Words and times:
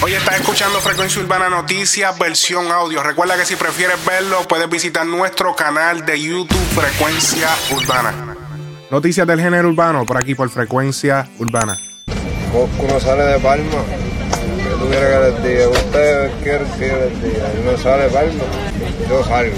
Hoy 0.00 0.14
estás 0.14 0.36
escuchando 0.36 0.78
Frecuencia 0.80 1.20
Urbana 1.20 1.48
Noticias, 1.48 2.16
versión 2.16 2.70
audio. 2.70 3.02
Recuerda 3.02 3.36
que 3.36 3.44
si 3.44 3.56
prefieres 3.56 3.96
verlo, 4.04 4.46
puedes 4.46 4.70
visitar 4.70 5.04
nuestro 5.04 5.56
canal 5.56 6.06
de 6.06 6.20
YouTube 6.20 6.56
Frecuencia 6.72 7.48
Urbana. 7.74 8.36
Noticias 8.90 9.26
del 9.26 9.40
género 9.40 9.68
urbano, 9.68 10.06
por 10.06 10.16
aquí 10.16 10.36
por 10.36 10.48
Frecuencia 10.50 11.28
Urbana. 11.38 11.76
Coscu 12.52 12.86
no 12.86 13.00
sale 13.00 13.24
de 13.24 13.40
Palma. 13.40 13.82
¿Qué 14.56 14.70
tú 14.78 14.88
quieres 14.88 15.08
que 15.08 15.18
les 15.18 15.42
diga? 15.42 15.68
Usted 15.68 16.30
quiere 16.44 16.64
que 16.78 16.86
les 16.86 17.22
diga. 17.22 17.50
Él 17.50 17.64
no 17.64 17.76
sale 17.76 18.04
de 18.04 18.10
Palma. 18.10 18.44
Yo 19.10 19.24
salgo. 19.24 19.56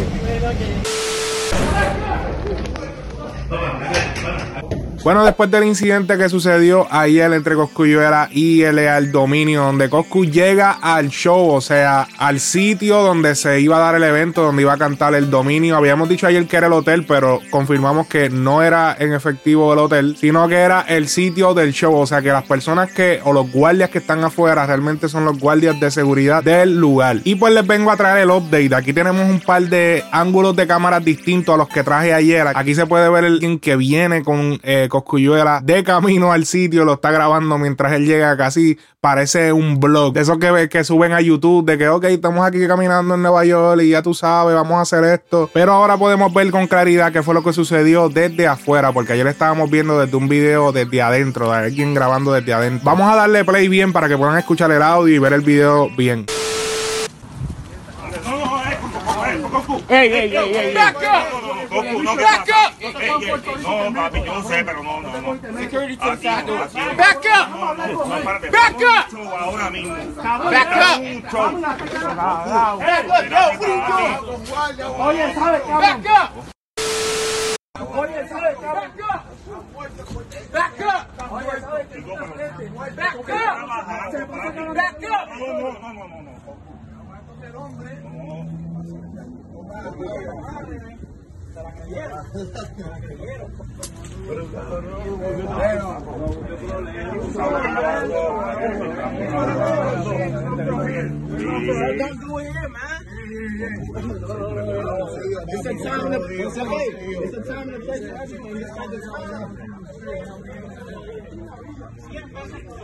Bueno, 5.02 5.24
después 5.24 5.50
del 5.50 5.64
incidente 5.64 6.18
que 6.18 6.28
sucedió 6.28 6.86
ayer 6.90 7.32
entre 7.32 7.54
Coscuyuela 7.54 8.28
y 8.30 8.60
el 8.64 8.76
Leal 8.76 9.10
Dominio, 9.10 9.62
donde 9.62 9.88
Coscu 9.88 10.26
llega 10.26 10.72
al 10.72 11.08
show, 11.08 11.48
o 11.48 11.62
sea, 11.62 12.06
al 12.18 12.38
sitio 12.38 13.00
donde 13.00 13.34
se 13.34 13.62
iba 13.62 13.78
a 13.78 13.80
dar 13.80 13.94
el 13.94 14.02
evento, 14.02 14.42
donde 14.42 14.60
iba 14.60 14.74
a 14.74 14.76
cantar 14.76 15.14
el 15.14 15.30
Dominio. 15.30 15.78
Habíamos 15.78 16.10
dicho 16.10 16.26
ayer 16.26 16.46
que 16.46 16.58
era 16.58 16.66
el 16.66 16.74
hotel, 16.74 17.06
pero 17.08 17.40
confirmamos 17.48 18.08
que 18.08 18.28
no 18.28 18.62
era 18.62 18.94
en 18.98 19.14
efectivo 19.14 19.72
el 19.72 19.78
hotel, 19.78 20.16
sino 20.20 20.46
que 20.48 20.56
era 20.56 20.82
el 20.82 21.08
sitio 21.08 21.54
del 21.54 21.72
show. 21.72 21.96
O 21.96 22.06
sea, 22.06 22.20
que 22.20 22.28
las 22.28 22.44
personas 22.44 22.92
que, 22.92 23.20
o 23.24 23.32
los 23.32 23.50
guardias 23.50 23.88
que 23.88 23.98
están 23.98 24.22
afuera, 24.22 24.66
realmente 24.66 25.08
son 25.08 25.24
los 25.24 25.38
guardias 25.38 25.80
de 25.80 25.90
seguridad 25.90 26.44
del 26.44 26.78
lugar. 26.78 27.20
Y 27.24 27.36
pues 27.36 27.54
les 27.54 27.66
vengo 27.66 27.90
a 27.90 27.96
traer 27.96 28.24
el 28.24 28.30
update. 28.30 28.74
Aquí 28.74 28.92
tenemos 28.92 29.30
un 29.30 29.40
par 29.40 29.62
de 29.62 30.04
ángulos 30.12 30.54
de 30.56 30.66
cámaras 30.66 31.02
distintos 31.02 31.54
a 31.54 31.56
los 31.56 31.68
que 31.68 31.82
traje 31.82 32.12
ayer. 32.12 32.48
Aquí 32.54 32.74
se 32.74 32.84
puede 32.84 33.08
ver 33.08 33.24
el 33.24 33.60
que 33.60 33.76
viene 33.76 34.22
con. 34.22 34.60
Eh, 34.62 34.88
Coscuyuela 34.90 35.60
de 35.64 35.82
camino 35.82 36.32
al 36.32 36.44
sitio, 36.44 36.84
lo 36.84 36.94
está 36.94 37.10
grabando 37.10 37.56
mientras 37.56 37.92
él 37.92 38.04
llega, 38.04 38.36
casi 38.36 38.78
parece 39.00 39.52
un 39.52 39.80
blog. 39.80 40.12
De 40.12 40.20
esos 40.20 40.38
que, 40.38 40.68
que 40.68 40.84
suben 40.84 41.12
a 41.12 41.22
YouTube, 41.22 41.64
de 41.64 41.78
que, 41.78 41.88
ok, 41.88 42.04
estamos 42.04 42.44
aquí 42.44 42.66
caminando 42.66 43.14
en 43.14 43.22
Nueva 43.22 43.44
York 43.44 43.80
y 43.82 43.90
ya 43.90 44.02
tú 44.02 44.12
sabes, 44.12 44.54
vamos 44.54 44.76
a 44.76 44.82
hacer 44.82 45.04
esto. 45.04 45.48
Pero 45.54 45.72
ahora 45.72 45.96
podemos 45.96 46.34
ver 46.34 46.50
con 46.50 46.66
claridad 46.66 47.12
qué 47.12 47.22
fue 47.22 47.32
lo 47.32 47.42
que 47.42 47.54
sucedió 47.54 48.10
desde 48.10 48.46
afuera, 48.46 48.92
porque 48.92 49.14
ayer 49.14 49.26
estábamos 49.26 49.70
viendo 49.70 49.98
desde 49.98 50.16
un 50.16 50.28
video 50.28 50.72
desde 50.72 51.00
adentro, 51.00 51.50
de 51.50 51.56
alguien 51.56 51.94
grabando 51.94 52.32
desde 52.32 52.52
adentro. 52.52 52.84
Vamos 52.84 53.10
a 53.10 53.16
darle 53.16 53.44
play 53.44 53.68
bien 53.68 53.92
para 53.92 54.08
que 54.08 54.18
puedan 54.18 54.36
escuchar 54.36 54.70
el 54.70 54.82
audio 54.82 55.14
y 55.14 55.18
ver 55.18 55.32
el 55.32 55.40
video 55.40 55.88
bien. 55.96 56.26
Ey, 59.88 60.12
ey, 60.12 60.36
ey, 60.36 60.54
ey. 60.54 60.74
Back 60.74 60.96
up! 61.02 61.49
Goku, 61.70 62.02
no, 62.02 62.16
Back 62.16 62.50
up! 62.50 62.72
Ey, 62.80 62.90
ey, 62.90 63.20
no, 63.62 63.94
papi, 63.94 64.24
yo 64.24 64.42
sé, 64.42 64.64
pero 64.64 64.82
no, 64.82 65.00
no, 65.00 65.20
no. 65.20 65.38
Security 65.60 65.94
side 65.94 66.44
no, 66.44 66.58
door. 66.58 66.66
Back 66.96 67.26
up! 67.30 67.48
No, 67.50 67.74
no, 67.74 67.86
no, 67.86 68.16
espérate. 68.16 68.50
Back 68.50 68.82
up! 68.82 69.06
ahora 69.38 69.70
mismo. 69.70 69.94
Back 70.50 70.82
up! 70.82 70.98
Hey, 72.82 73.06
look, 73.06 73.24
yo, 73.30 73.38
what 73.38 73.62
are 73.62 73.70
you 73.70 73.86
doing? 73.86 74.98
Oye, 74.98 75.34
¿sabes, 75.34 75.62
cabrón? 75.62 75.80
Back 75.80 76.06
up! 76.10 76.30
Oye, 77.94 78.28
¿sabes, 78.28 78.56
cabrón? 78.58 78.90
Back 80.52 80.80
up! 80.80 81.06
Back 81.20 81.60
up! 81.60 81.86
Back 82.96 83.14
up! 83.20 83.46
Back 84.74 85.04
up! 85.04 85.26
No, 85.38 85.46
no, 85.46 85.70
no, 85.70 85.92
no, 85.92 86.02
no, 86.08 86.18
no. 86.18 86.40
On. 91.62 92.00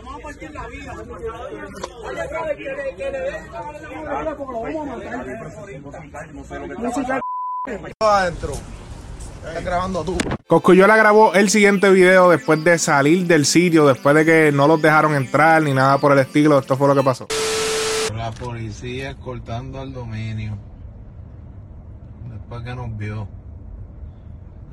Vamos 0.03 0.15
a 0.15 0.23
partir 0.23 0.51
la 0.51 0.67
vida. 0.67 0.93
Adentro. 7.99 8.53
Estás 9.45 9.63
grabando 9.63 10.03
tú. 10.03 10.17
Coscuyola 10.47 10.95
grabó 10.95 11.33
el 11.33 11.49
siguiente 11.49 11.89
video 11.89 12.29
después 12.29 12.63
de 12.63 12.77
salir 12.77 13.27
del 13.27 13.45
sitio, 13.45 13.85
después 13.85 14.15
de 14.15 14.25
que 14.25 14.51
no 14.53 14.67
los 14.67 14.81
dejaron 14.81 15.15
entrar 15.15 15.61
ni 15.61 15.73
nada 15.73 15.97
por 15.97 16.11
el 16.13 16.19
estilo. 16.19 16.59
Esto 16.59 16.77
fue 16.77 16.87
lo 16.87 16.95
que 16.95 17.03
pasó. 17.03 17.27
La 18.15 18.31
policía 18.31 19.11
escoltando 19.11 19.81
al 19.81 19.93
dominio. 19.93 20.57
Después 22.31 22.63
que 22.63 22.75
nos 22.75 22.97
vio. 22.97 23.27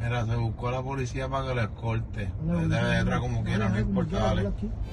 Mira, 0.00 0.26
se 0.26 0.37
buscó 0.37 0.69
a 0.69 0.72
la 0.72 0.82
policía 0.82 1.28
para 1.28 1.49
que 1.49 1.55
lo 1.55 1.62
escolte. 1.62 2.31
Desde 2.43 2.97
detrás 2.97 3.21
como 3.21 3.43
quiera, 3.43 3.69
no 3.69 3.78
importa, 3.78 4.19
dale. 4.19 4.50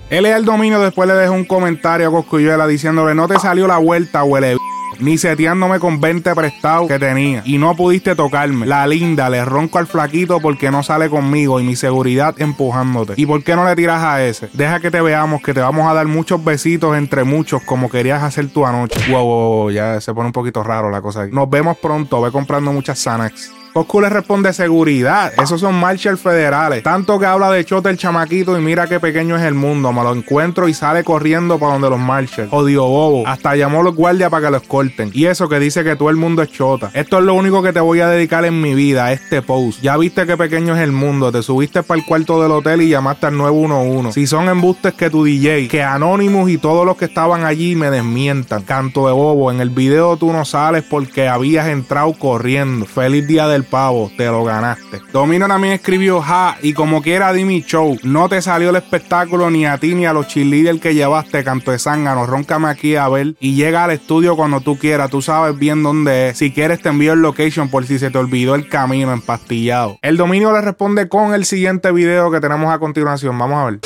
Él 0.09 0.25
es 0.25 0.35
el 0.35 0.45
dominio, 0.45 0.79
después 0.79 1.07
le 1.07 1.15
dejó 1.15 1.33
un 1.33 1.45
comentario 1.45 2.07
a 2.07 2.11
Coscuyuela 2.11 2.65
diciéndole, 2.65 3.13
no 3.13 3.27
te 3.27 3.37
salió 3.39 3.67
la 3.67 3.77
vuelta, 3.77 4.23
huele 4.23 4.57
ni 5.01 5.17
seteándome 5.17 5.79
con 5.79 5.99
20 5.99 6.33
prestados 6.35 6.87
que 6.87 6.99
tenía. 6.99 7.41
Y 7.45 7.57
no 7.57 7.75
pudiste 7.75 8.15
tocarme. 8.15 8.65
La 8.65 8.87
linda, 8.87 9.29
le 9.29 9.43
ronco 9.43 9.77
al 9.79 9.87
flaquito 9.87 10.39
porque 10.39 10.71
no 10.71 10.83
sale 10.83 11.09
conmigo 11.09 11.59
y 11.59 11.63
mi 11.63 11.75
seguridad 11.75 12.35
empujándote. 12.39 13.13
¿Y 13.17 13.25
por 13.25 13.43
qué 13.43 13.55
no 13.55 13.65
le 13.65 13.75
tiras 13.75 14.03
a 14.03 14.23
ese? 14.23 14.49
Deja 14.53 14.79
que 14.79 14.91
te 14.91 15.01
veamos, 15.01 15.41
que 15.41 15.53
te 15.53 15.59
vamos 15.59 15.89
a 15.89 15.93
dar 15.93 16.07
muchos 16.07 16.43
besitos 16.43 16.97
entre 16.97 17.23
muchos 17.23 17.61
como 17.63 17.89
querías 17.89 18.23
hacer 18.23 18.49
tú 18.49 18.65
anoche. 18.65 18.99
Wow, 19.11 19.23
wow, 19.23 19.55
wow, 19.57 19.71
ya 19.71 19.99
se 20.01 20.13
pone 20.13 20.27
un 20.27 20.33
poquito 20.33 20.63
raro 20.63 20.89
la 20.89 21.01
cosa. 21.01 21.23
aquí. 21.23 21.33
Nos 21.33 21.49
vemos 21.49 21.77
pronto, 21.77 22.21
ve 22.21 22.31
comprando 22.31 22.71
muchas 22.71 23.01
Xanax. 23.01 23.60
Coscu 23.73 24.01
le 24.01 24.09
responde 24.09 24.51
seguridad. 24.51 25.31
Esos 25.41 25.61
son 25.61 25.75
marshals 25.75 26.19
federales. 26.19 26.83
Tanto 26.83 27.17
que 27.17 27.25
habla 27.25 27.49
de 27.51 27.63
chota 27.63 27.89
el 27.89 27.97
chamaquito 27.97 28.57
y 28.57 28.61
mira 28.61 28.87
qué 28.87 28.99
pequeño 28.99 29.37
es 29.37 29.43
el 29.43 29.53
mundo. 29.53 29.93
Me 29.93 30.03
lo 30.03 30.13
encuentro 30.13 30.67
y 30.67 30.73
sale 30.73 31.05
corriendo 31.05 31.57
para 31.57 31.73
donde 31.73 31.89
los 31.89 31.99
marshals. 31.99 32.51
Odio 32.51 32.83
bobo. 32.83 33.25
Hasta 33.25 33.55
llamó 33.55 33.79
a 33.79 33.83
los 33.83 33.95
guardias 33.95 34.29
para 34.29 34.47
que 34.47 34.51
lo 34.51 34.57
escolten. 34.57 35.11
Y 35.13 35.25
eso 35.25 35.47
que 35.47 35.59
dice 35.59 35.85
que 35.85 35.95
todo 35.95 36.09
el 36.09 36.17
mundo 36.17 36.41
es 36.41 36.51
chota. 36.51 36.91
Esto 36.93 37.19
es 37.19 37.23
lo 37.23 37.33
único 37.33 37.63
que 37.63 37.71
te 37.71 37.79
voy 37.79 38.01
a 38.01 38.09
dedicar 38.09 38.43
en 38.43 38.59
mi 38.59 38.75
vida, 38.75 39.13
este 39.13 39.41
post. 39.41 39.81
Ya 39.81 39.95
viste 39.95 40.25
qué 40.25 40.35
pequeño 40.35 40.75
es 40.75 40.81
el 40.81 40.91
mundo. 40.91 41.31
Te 41.31 41.41
subiste 41.41 41.81
para 41.81 41.99
el 41.99 42.05
cuarto 42.05 42.41
del 42.41 42.51
hotel 42.51 42.81
y 42.81 42.89
llamaste 42.89 43.27
al 43.27 43.37
911. 43.37 44.11
Si 44.11 44.27
son 44.27 44.49
embustes 44.49 44.93
que 44.95 45.09
tu 45.09 45.23
DJ, 45.23 45.69
que 45.69 45.81
Anonymous 45.81 46.49
y 46.49 46.57
todos 46.57 46.85
los 46.85 46.97
que 46.97 47.05
estaban 47.05 47.45
allí 47.45 47.75
me 47.77 47.89
desmientan. 47.89 48.63
Canto 48.63 49.07
de 49.07 49.13
bobo. 49.13 49.49
En 49.49 49.61
el 49.61 49.69
video 49.69 50.17
tú 50.17 50.33
no 50.33 50.43
sales 50.43 50.83
porque 50.89 51.29
habías 51.29 51.69
entrado 51.69 52.11
corriendo. 52.13 52.85
Feliz 52.85 53.25
día 53.25 53.47
del 53.47 53.60
pavo, 53.63 54.11
te 54.17 54.25
lo 54.25 54.43
ganaste. 54.43 55.01
Domino 55.11 55.47
también 55.47 55.73
escribió, 55.73 56.21
ja, 56.21 56.57
y 56.61 56.73
como 56.73 57.01
quiera 57.01 57.33
di 57.33 57.61
show, 57.61 57.97
no 58.03 58.29
te 58.29 58.41
salió 58.41 58.69
el 58.69 58.75
espectáculo 58.75 59.49
ni 59.49 59.65
a 59.65 59.77
ti 59.77 59.95
ni 59.95 60.05
a 60.05 60.13
los 60.13 60.27
cheerleaders 60.27 60.79
que 60.79 60.93
llevaste, 60.93 61.43
canto 61.43 61.71
de 61.71 61.79
zángano, 61.79 62.25
róncame 62.25 62.69
aquí 62.69 62.95
a 62.95 63.09
ver 63.09 63.35
y 63.39 63.55
llega 63.55 63.83
al 63.83 63.91
estudio 63.91 64.35
cuando 64.35 64.61
tú 64.61 64.77
quieras, 64.77 65.09
tú 65.09 65.21
sabes 65.21 65.57
bien 65.57 65.83
dónde 65.83 66.29
es. 66.29 66.37
Si 66.37 66.51
quieres 66.51 66.81
te 66.81 66.89
envío 66.89 67.13
el 67.13 67.21
location 67.21 67.69
por 67.69 67.85
si 67.85 67.99
se 67.99 68.11
te 68.11 68.17
olvidó 68.17 68.55
el 68.55 68.69
camino 68.69 69.11
empastillado. 69.11 69.97
El 70.01 70.17
dominio 70.17 70.51
le 70.51 70.61
responde 70.61 71.09
con 71.09 71.33
el 71.33 71.45
siguiente 71.45 71.91
video 71.91 72.31
que 72.31 72.39
tenemos 72.39 72.71
a 72.73 72.79
continuación, 72.79 73.37
vamos 73.37 73.57
a 73.57 73.65
ver. 73.65 73.79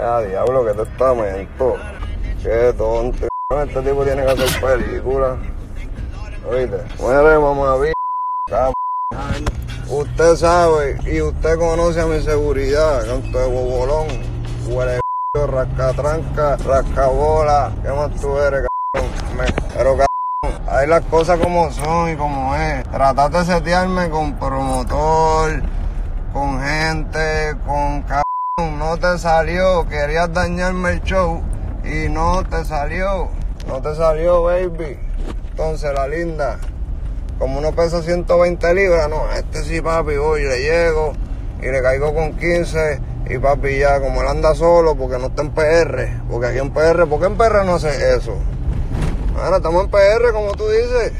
Ah, 0.00 0.22
diablo, 0.28 0.64
que 0.64 0.72
te. 0.74 0.88
Qué 2.42 2.72
tonto. 2.76 3.26
Este 3.50 3.80
tipo 3.82 4.04
tiene 4.04 4.22
que 4.24 4.30
hacer 4.30 4.60
película. 4.60 5.36
Oíste, 6.48 6.76
muere 6.98 7.38
mamá, 7.38 7.76
Usted 9.90 10.36
sabe 10.36 10.98
y 11.10 11.20
usted 11.22 11.58
conoce 11.58 12.00
a 12.00 12.06
mi 12.06 12.20
seguridad, 12.22 13.06
canto 13.06 13.38
de 13.38 13.46
bobolón, 13.46 14.06
huele 14.68 15.00
b- 15.34 15.46
rascatranca, 15.46 16.56
rascabola, 16.56 17.72
¿qué 17.82 17.88
más 17.90 18.10
tú 18.20 18.36
eres, 18.38 18.66
cabrón? 18.92 19.10
Me- 19.36 19.68
Pero 19.74 19.90
cabrón, 19.96 20.62
hay 20.68 20.86
las 20.86 21.02
cosas 21.06 21.38
como 21.40 21.70
son 21.70 22.10
y 22.10 22.16
como 22.16 22.54
es. 22.54 22.84
Trataste 22.90 23.38
de 23.38 23.44
setearme 23.46 24.10
con 24.10 24.34
promotor, 24.34 25.62
con 26.34 26.60
gente, 26.62 27.54
con 27.66 28.02
cabrón, 28.02 28.78
no 28.78 28.98
te 28.98 29.18
salió, 29.18 29.88
querías 29.88 30.30
dañarme 30.32 30.90
el 30.92 31.02
show 31.02 31.42
y 31.82 32.10
no 32.10 32.44
te 32.44 32.62
salió, 32.64 33.28
no 33.66 33.80
te 33.80 33.94
salió, 33.94 34.42
baby. 34.42 34.98
Entonces, 35.50 35.92
la 35.94 36.06
linda, 36.06 36.58
como 37.38 37.58
uno 37.58 37.72
pesa 37.72 38.02
120 38.02 38.74
libras, 38.74 39.08
no, 39.08 39.30
este 39.32 39.62
sí, 39.62 39.80
papi, 39.80 40.16
voy, 40.16 40.42
le 40.42 40.60
llego 40.60 41.12
y 41.62 41.66
le 41.66 41.82
caigo 41.82 42.14
con 42.14 42.36
15 42.36 43.00
y 43.30 43.38
papi 43.38 43.78
ya, 43.78 44.00
como 44.00 44.22
él 44.22 44.28
anda 44.28 44.54
solo 44.54 44.96
porque 44.96 45.18
no 45.18 45.26
está 45.26 45.42
en 45.42 45.50
PR, 45.50 46.22
porque 46.30 46.46
aquí 46.46 46.58
en 46.58 46.70
PR, 46.70 47.06
¿por 47.06 47.20
qué 47.20 47.26
en 47.26 47.36
PR 47.36 47.64
no 47.64 47.74
hace 47.74 48.16
eso? 48.16 48.34
Ahora 49.36 49.58
estamos 49.58 49.84
en 49.84 49.90
PR, 49.90 50.32
como 50.32 50.52
tú 50.52 50.68
dices, 50.68 51.12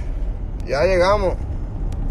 ya 0.67 0.85
llegamos, 0.85 1.35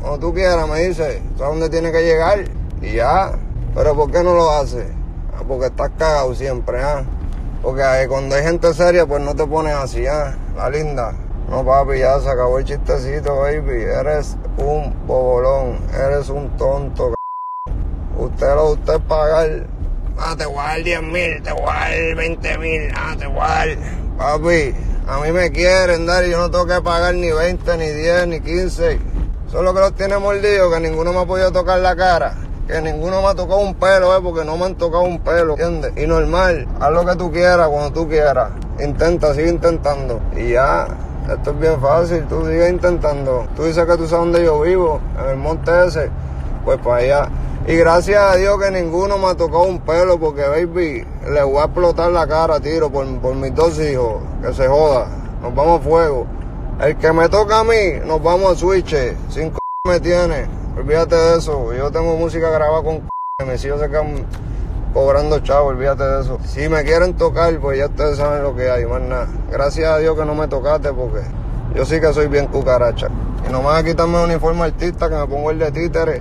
cuando 0.01 0.19
tú 0.19 0.33
quieras 0.33 0.67
me 0.67 0.79
dices, 0.81 1.21
¿sabes 1.37 1.51
dónde 1.51 1.69
tiene 1.69 1.91
que 1.91 2.03
llegar? 2.03 2.45
Y 2.81 2.93
ya, 2.93 3.31
pero 3.75 3.95
¿por 3.95 4.11
qué 4.11 4.23
no 4.23 4.33
lo 4.33 4.51
hace? 4.51 4.87
Ah, 5.35 5.43
porque 5.47 5.65
estás 5.65 5.91
cagado 5.97 6.33
siempre, 6.33 6.81
¿ah? 6.81 7.03
Porque 7.61 7.81
eh, 7.81 8.07
cuando 8.07 8.35
hay 8.35 8.43
gente 8.43 8.73
seria, 8.73 9.05
pues 9.05 9.21
no 9.21 9.35
te 9.35 9.45
pones 9.45 9.73
así, 9.75 10.07
¿ah? 10.07 10.37
La 10.55 10.69
linda. 10.69 11.13
No, 11.49 11.65
papi, 11.65 11.99
ya 11.99 12.19
se 12.19 12.29
acabó 12.29 12.59
el 12.59 12.65
chistecito, 12.65 13.37
baby. 13.37 13.83
Eres 13.83 14.35
un 14.57 14.93
bobolón, 15.07 15.79
eres 15.93 16.29
un 16.29 16.49
tonto, 16.57 17.11
c******. 17.11 17.75
Usted 18.17 18.55
lo 18.55 18.71
usted 18.71 18.99
pagar. 19.07 19.67
Ah, 20.17 20.35
te 20.37 20.45
voy 20.45 20.57
a 20.57 20.63
dar 20.63 20.83
10 20.83 21.03
mil, 21.03 21.41
te 21.43 21.53
voy 21.53 21.69
a 21.69 21.89
dar 21.89 22.15
20 22.15 22.57
mil, 22.57 22.91
ah, 22.95 23.15
te 23.17 23.27
voy 23.27 23.39
a 23.39 23.47
dar. 23.47 23.67
Papi, 24.17 24.75
a 25.07 25.19
mí 25.19 25.31
me 25.31 25.49
quieren 25.51 26.05
dar 26.05 26.25
y 26.25 26.31
yo 26.31 26.37
no 26.37 26.51
tengo 26.51 26.65
que 26.65 26.81
pagar 26.81 27.15
ni 27.15 27.31
20, 27.31 27.77
ni 27.77 27.87
10, 27.87 28.27
ni 28.27 28.41
15. 28.41 28.99
Solo 29.49 29.73
que 29.73 29.79
los 29.79 29.93
tiene 29.93 30.17
mordidos, 30.17 30.73
que 30.73 30.81
ninguno 30.81 31.13
me 31.13 31.21
ha 31.21 31.25
podido 31.25 31.51
tocar 31.53 31.79
la 31.79 31.95
cara. 31.95 32.35
Que 32.67 32.81
ninguno 32.81 33.21
me 33.21 33.29
ha 33.29 33.35
tocado 33.35 33.59
un 33.59 33.75
pelo, 33.75 34.13
eh, 34.17 34.19
porque 34.21 34.43
no 34.43 34.57
me 34.57 34.65
han 34.65 34.75
tocado 34.75 35.03
un 35.03 35.19
pelo, 35.19 35.53
¿entiendes? 35.53 35.93
Y 35.95 36.05
normal, 36.05 36.67
haz 36.81 36.91
lo 36.91 37.05
que 37.05 37.15
tú 37.15 37.31
quieras, 37.31 37.69
cuando 37.69 37.93
tú 37.93 38.09
quieras. 38.09 38.51
Intenta, 38.81 39.33
sigue 39.33 39.47
intentando. 39.47 40.19
Y 40.35 40.49
ya, 40.49 40.85
esto 41.29 41.51
es 41.51 41.59
bien 41.59 41.79
fácil, 41.81 42.25
tú 42.27 42.45
sigue 42.45 42.69
intentando. 42.69 43.45
Tú 43.55 43.63
dices 43.63 43.85
que 43.85 43.97
tú 43.97 44.07
sabes 44.07 44.25
dónde 44.25 44.45
yo 44.45 44.61
vivo, 44.61 45.01
en 45.21 45.29
el 45.31 45.37
monte 45.37 45.71
ese, 45.85 46.09
pues 46.63 46.77
para 46.79 46.97
allá. 46.97 47.29
Y 47.67 47.75
gracias 47.75 48.21
a 48.21 48.35
Dios 48.37 48.57
que 48.61 48.71
ninguno 48.71 49.17
me 49.17 49.27
ha 49.27 49.35
tocado 49.35 49.63
un 49.63 49.79
pelo, 49.79 50.17
porque 50.17 50.47
baby, 50.47 51.05
le 51.29 51.43
voy 51.43 51.57
a 51.57 51.65
explotar 51.65 52.11
la 52.11 52.25
cara 52.25 52.59
tiro 52.61 52.89
por, 52.89 53.05
por 53.19 53.35
mis 53.35 53.53
dos 53.53 53.77
hijos, 53.79 54.21
que 54.41 54.53
se 54.53 54.67
joda. 54.67 55.07
Nos 55.41 55.53
vamos 55.53 55.81
a 55.81 55.83
fuego. 55.83 56.25
El 56.79 56.95
que 56.95 57.11
me 57.11 57.27
toca 57.27 57.59
a 57.59 57.63
mí, 57.63 57.99
nos 58.05 58.23
vamos 58.23 58.53
a 58.53 58.55
switch. 58.55 58.95
Cinco 59.29 59.59
me 59.87 59.99
tiene. 59.99 60.47
Olvídate 60.77 61.15
de 61.15 61.37
eso. 61.37 61.73
Yo 61.73 61.91
tengo 61.91 62.15
música 62.15 62.49
grabada 62.49 62.83
con 62.83 63.01
mis 63.47 63.65
hijos 63.65 63.79
se 63.81 63.87
quedan 63.89 64.25
cobrando 64.97 65.37
chavo, 65.41 65.67
olvídate 65.67 66.03
de 66.03 66.21
eso. 66.21 66.39
Si 66.43 66.67
me 66.67 66.83
quieren 66.83 67.13
tocar, 67.13 67.55
pues 67.59 67.77
ya 67.77 67.85
ustedes 67.85 68.17
saben 68.17 68.41
lo 68.41 68.55
que 68.55 68.71
hay, 68.71 68.83
más 68.87 68.99
nada. 68.99 69.27
Gracias 69.51 69.87
a 69.87 69.99
Dios 69.99 70.17
que 70.17 70.25
no 70.25 70.33
me 70.33 70.47
tocaste 70.47 70.91
porque 70.91 71.21
yo 71.75 71.85
sí 71.85 72.01
que 72.01 72.11
soy 72.11 72.25
bien 72.25 72.47
cucaracha. 72.47 73.07
Y 73.47 73.51
no 73.51 73.59
me 73.59 73.67
van 73.67 73.85
a 73.85 73.87
quitarme 73.87 74.17
el 74.17 74.31
uniforme 74.31 74.63
artista 74.63 75.07
que 75.07 75.15
me 75.15 75.27
pongo 75.27 75.51
el 75.51 75.59
de 75.59 75.71
títere. 75.71 76.19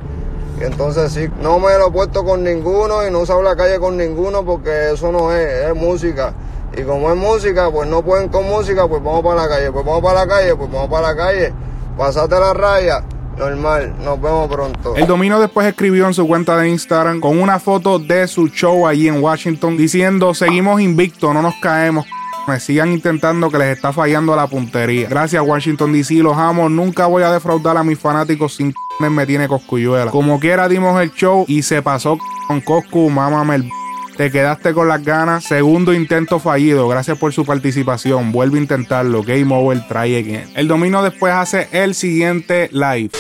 Y 0.61 0.65
entonces 0.65 1.11
sí, 1.11 1.27
no 1.41 1.59
me 1.59 1.73
lo 1.79 1.89
he 1.89 1.91
puesto 1.91 2.23
con 2.23 2.45
ninguno 2.45 3.07
y 3.07 3.11
no 3.11 3.21
uso 3.21 3.41
la 3.41 3.57
calle 3.57 3.79
con 3.79 3.97
ninguno 3.97 4.45
porque 4.45 4.91
eso 4.93 5.11
no 5.11 5.33
es, 5.33 5.71
es 5.71 5.75
música. 5.75 6.35
Y 6.77 6.83
como 6.83 7.11
es 7.11 7.17
música, 7.17 7.71
pues 7.71 7.89
no 7.89 8.03
pueden 8.03 8.29
con 8.29 8.47
música, 8.47 8.87
pues 8.87 9.03
vamos 9.03 9.23
para 9.23 9.45
la 9.45 9.49
calle. 9.49 9.73
Pues 9.73 9.87
vamos 9.87 10.03
para 10.03 10.21
la 10.21 10.27
calle, 10.27 10.55
pues 10.55 10.71
vamos 10.71 10.91
para 10.91 11.15
la 11.15 11.17
calle. 11.17 11.55
Pasate 11.97 12.39
la 12.39 12.53
raya. 12.53 13.03
Normal, 13.37 13.95
nos 14.03 14.21
vemos 14.21 14.49
pronto. 14.49 14.97
El 14.97 15.07
Domino 15.07 15.39
después 15.41 15.67
escribió 15.67 16.07
en 16.07 16.15
su 16.15 16.27
cuenta 16.27 16.57
de 16.57 16.69
Instagram 16.69 17.21
con 17.21 17.39
una 17.39 17.59
foto 17.59 17.99
de 17.99 18.27
su 18.29 18.49
show 18.49 18.87
allí 18.87 19.09
en 19.09 19.23
Washington 19.23 19.77
diciendo 19.77 20.35
seguimos 20.35 20.81
invictos, 20.81 21.35
no 21.35 21.43
nos 21.43 21.55
caemos. 21.57 22.07
Me 22.49 22.61
sigan 22.61 22.93
intentando 22.93 23.51
que 23.51 23.59
les 23.59 23.77
está 23.77 23.93
fallando 23.93 24.37
la 24.37 24.47
puntería. 24.47 25.09
Gracias 25.09 25.43
Washington 25.45 25.93
DC, 25.93 26.15
los 26.15 26.37
amo. 26.37 26.69
Nunca 26.69 27.07
voy 27.07 27.25
a 27.25 27.33
defraudar 27.33 27.77
a 27.77 27.83
mis 27.83 27.99
fanáticos 27.99 28.55
sin 28.55 28.73
me 29.01 29.27
tiene 29.27 29.49
coscuyuela. 29.49 30.11
Como 30.11 30.41
quiera 30.41 30.69
dimos 30.69 31.01
el 31.01 31.13
show 31.13 31.45
y 31.49 31.63
se 31.63 31.83
pasó 31.83 32.19
con 32.47 32.61
Coscu, 32.61 33.11
mámame 33.11 33.57
el 33.57 33.71
te 34.17 34.31
quedaste 34.31 34.73
con 34.73 34.89
las 34.89 35.05
ganas. 35.05 35.45
Segundo 35.45 35.93
intento 35.93 36.39
fallido. 36.39 36.89
Gracias 36.89 37.19
por 37.19 37.33
su 37.33 37.45
participación. 37.45 38.33
Vuelve 38.33 38.59
a 38.59 38.63
intentarlo. 38.63 39.23
Game 39.23 39.55
over, 39.55 39.87
try 39.89 40.17
again. 40.17 40.51
El 40.57 40.69
domino 40.69 41.03
después 41.03 41.33
hace 41.33 41.69
el 41.73 41.95
siguiente 41.95 42.69
live. 42.73 43.11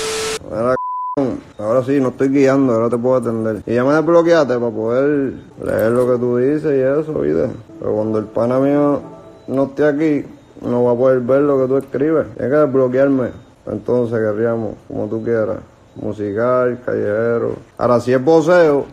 Ahora 1.59 1.83
sí, 1.85 1.99
no 2.01 2.09
estoy 2.09 2.29
guiando, 2.29 2.75
ahora 2.75 2.91
te 2.91 2.99
puedo 2.99 3.17
atender. 3.17 3.63
Y 3.67 3.75
ya 3.75 3.85
me 3.85 3.95
desbloqueaste 3.95 4.55
para 4.55 4.71
poder 4.71 5.33
leer 5.65 5.93
lo 5.93 6.13
que 6.13 6.19
tú 6.19 6.37
dices 6.37 6.73
y 6.73 7.01
eso, 7.01 7.21
¿viste? 7.21 7.49
Pero 7.79 7.93
cuando 7.93 8.19
el 8.19 8.27
pana 8.27 8.59
mío 8.59 9.01
no 9.49 9.65
esté 9.65 9.87
aquí, 9.87 10.25
no 10.61 10.85
va 10.85 10.93
a 10.93 10.97
poder 10.97 11.21
ver 11.21 11.41
lo 11.41 11.61
que 11.61 11.69
tú 11.69 11.77
escribes. 11.79 12.27
Tienes 12.37 12.53
que 12.53 12.59
desbloquearme. 12.59 13.29
Entonces 13.67 14.19
querríamos, 14.19 14.75
como 14.89 15.07
tú 15.07 15.25
quieras. 15.25 15.59
Musical, 15.95 16.81
callejero. 16.85 17.57
Ahora 17.79 18.01
si 18.01 18.13
es 18.13 18.21
poseo, 18.21 18.85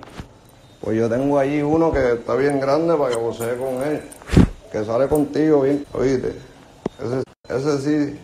pues 0.83 0.97
yo 0.97 1.07
tengo 1.07 1.39
allí 1.39 1.61
uno 1.61 1.93
que 1.93 2.13
está 2.13 2.35
bien 2.35 2.59
grande 2.59 2.95
para 2.95 3.11
que 3.11 3.15
vocee 3.15 3.55
con 3.57 3.81
él. 3.83 4.01
Que 4.69 4.83
sale 4.83 5.07
contigo 5.07 5.61
bien, 5.61 5.85
oíste. 5.93 6.33
Ese, 7.47 7.79
sí. 7.79 8.19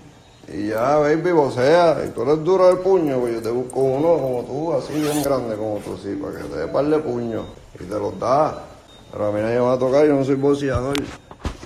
Y 0.52 0.68
ya, 0.68 0.98
baby, 0.98 1.32
vocea. 1.32 2.04
Y 2.06 2.10
tú 2.10 2.24
eres 2.24 2.44
duro 2.44 2.68
del 2.68 2.80
puño, 2.80 3.20
pues 3.20 3.36
yo 3.36 3.42
te 3.42 3.50
busco 3.50 3.80
uno 3.80 4.18
como 4.18 4.44
tú, 4.44 4.74
así 4.74 4.94
bien 4.94 5.24
grande 5.24 5.56
como 5.56 5.78
tú, 5.78 5.98
sí, 5.98 6.16
para 6.22 6.38
que 6.38 6.44
te 6.50 6.58
dé 6.58 6.68
par 6.68 6.84
de 6.84 7.00
puños. 7.00 7.46
Y 7.80 7.84
te 7.86 7.98
los 7.98 8.20
da. 8.20 8.62
Pero 9.10 9.28
a 9.28 9.32
mí 9.32 9.40
nadie 9.40 9.56
me 9.56 9.62
va 9.62 9.74
a 9.74 9.80
tocar, 9.80 10.06
yo 10.06 10.16
no 10.16 10.26
soy 10.26 10.36
boceador. 10.36 10.98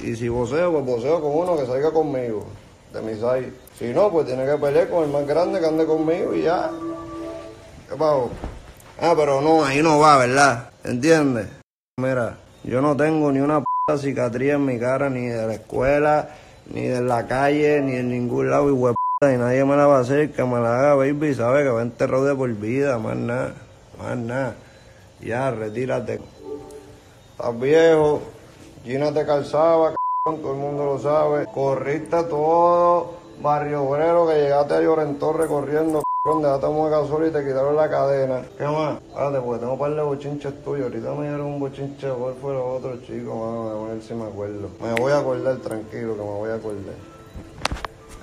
Y 0.03 0.15
si 0.15 0.29
voceo, 0.29 0.71
pues 0.73 0.85
voceo 0.85 1.21
con 1.21 1.31
uno 1.35 1.57
que 1.57 1.65
salga 1.65 1.91
conmigo, 1.91 2.43
de 2.93 3.01
mi 3.01 3.15
side. 3.15 3.51
Si 3.79 3.85
no, 3.93 4.11
pues 4.11 4.27
tiene 4.27 4.45
que 4.45 4.57
pelear 4.57 4.89
con 4.89 5.05
el 5.05 5.09
más 5.09 5.25
grande 5.25 5.59
que 5.59 5.65
ande 5.65 5.85
conmigo 5.87 6.35
y 6.35 6.43
ya. 6.43 6.69
¿Qué 7.89 7.95
pago? 7.95 8.29
Ah, 9.01 9.13
pero 9.17 9.41
no, 9.41 9.65
ahí 9.65 9.81
no 9.81 9.97
va, 9.97 10.17
¿verdad? 10.17 10.72
¿Entiendes? 10.83 11.47
Mira, 11.97 12.37
yo 12.65 12.81
no 12.81 12.97
tengo 12.97 13.31
ni 13.31 13.39
una 13.39 13.61
p 13.61 13.97
cicatriz 13.97 14.51
en 14.51 14.65
mi 14.65 14.77
cara, 14.77 15.09
ni 15.09 15.27
de 15.27 15.47
la 15.47 15.53
escuela, 15.53 16.29
ni 16.73 16.87
de 16.87 17.01
la 17.01 17.25
calle, 17.25 17.81
ni 17.81 17.95
en 17.95 18.09
ningún 18.09 18.49
lado, 18.49 18.69
y 18.69 18.93
p 19.21 19.33
y 19.33 19.37
nadie 19.37 19.63
me 19.63 19.77
la 19.77 19.87
va 19.87 19.99
a 19.99 20.01
hacer, 20.01 20.33
que 20.33 20.43
me 20.43 20.59
la 20.59 20.77
haga, 20.77 20.95
baby, 20.95 21.33
sabe 21.33 21.63
que 21.63 21.69
va 21.69 21.81
enterrado 21.81 22.25
de 22.25 22.35
por 22.35 22.49
vida, 22.49 22.97
más 22.99 23.15
nada, 23.15 23.53
más 23.97 24.17
nada. 24.17 24.55
Ya, 25.21 25.51
retírate. 25.51 26.19
Estás 27.31 27.59
viejo, 27.59 28.21
Gina 28.83 29.13
te 29.13 29.25
calzaba, 29.25 29.95
todo 30.25 30.51
el 30.51 30.59
mundo 30.59 30.83
lo 30.85 30.99
sabe. 30.99 31.45
Corriste 31.45 32.23
todo 32.23 33.13
Barrio 33.41 33.83
Obrero 33.83 34.27
que 34.27 34.35
llegaste 34.35 34.73
a 34.73 34.81
Llorentorre 34.81 35.47
corriendo, 35.47 36.03
déjate 36.25 36.67
mueca 36.67 37.05
sola 37.05 37.27
y 37.27 37.31
te 37.31 37.43
quitaron 37.43 37.75
la 37.75 37.89
cadena. 37.89 38.43
¿Qué 38.57 38.63
más? 38.63 38.95
Espérate, 39.09 39.39
porque 39.41 39.59
tengo 39.59 39.73
un 39.73 39.79
par 39.79 39.93
de 39.93 40.01
bochinches 40.01 40.63
tuyos. 40.63 40.83
Ahorita 40.83 41.11
me 41.15 41.27
dieron 41.27 41.41
un 41.41 41.59
bochinche, 41.59 42.07
¿cuál 42.07 42.33
fue 42.41 42.53
los 42.53 42.63
otros 42.77 43.01
chicos? 43.01 43.35
Mano, 43.35 43.85
a 43.85 43.89
ver 43.89 44.01
si 44.01 44.13
me 44.13 44.23
acuerdo. 44.23 44.69
Me 44.81 44.93
voy 44.93 45.11
a 45.11 45.17
acordar, 45.17 45.57
tranquilo, 45.57 46.15
que 46.15 46.21
me 46.21 46.29
voy 46.29 46.49
a 46.49 46.55
acordar. 46.55 46.93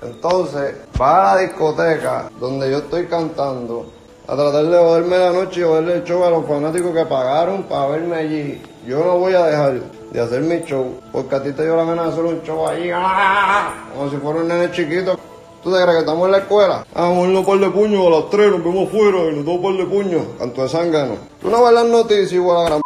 Entonces, 0.01 0.77
va 0.99 1.31
a 1.31 1.35
la 1.35 1.41
discoteca 1.41 2.31
donde 2.39 2.71
yo 2.71 2.79
estoy 2.79 3.05
cantando 3.05 3.85
a 4.27 4.35
tratar 4.35 4.65
de 4.65 4.77
joderme 4.79 5.17
la 5.19 5.31
noche 5.31 5.61
y 5.61 5.63
joderle 5.63 5.93
el 5.97 6.03
show 6.03 6.23
a 6.23 6.31
los 6.31 6.43
fanáticos 6.47 6.95
que 6.95 7.05
pagaron 7.05 7.61
para 7.63 7.85
verme 7.85 8.15
allí. 8.15 8.61
Yo 8.87 9.05
no 9.05 9.19
voy 9.19 9.35
a 9.35 9.45
dejar 9.45 9.79
de 10.11 10.19
hacer 10.19 10.41
mi 10.41 10.59
show, 10.63 10.99
porque 11.11 11.35
a 11.35 11.43
ti 11.43 11.51
te 11.51 11.65
dio 11.65 11.75
la 11.75 11.83
gana 11.83 12.05
de 12.05 12.09
hacer 12.09 12.25
un 12.25 12.41
show 12.41 12.67
ahí, 12.67 12.89
¡ah! 12.91 13.75
como 13.95 14.09
si 14.09 14.17
fuera 14.17 14.39
un 14.39 14.47
nene 14.47 14.71
chiquito. 14.71 15.19
¿Tú 15.63 15.71
te 15.71 15.77
crees 15.79 15.93
que 15.93 15.99
estamos 15.99 16.25
en 16.25 16.31
la 16.31 16.37
escuela? 16.39 16.85
Vamos 16.95 17.17
a 17.17 17.39
un 17.39 17.45
par 17.45 17.59
de 17.59 17.69
puños 17.69 18.07
a 18.07 18.09
las 18.09 18.29
tres, 18.31 18.49
nos 18.49 18.63
vemos 18.63 18.89
fuera 18.89 19.31
y 19.31 19.35
nos 19.35 19.45
un 19.45 19.61
par 19.61 19.73
de 19.73 19.85
puños, 19.85 20.23
canto 20.39 20.63
de 20.63 20.69
zángano. 20.69 21.17
Tú 21.39 21.51
no 21.51 21.63
ves 21.63 21.73
las 21.73 21.85
noticias 21.85 22.33
igual 22.33 22.57
a 22.57 22.61
la 22.61 22.69
gran 22.69 22.81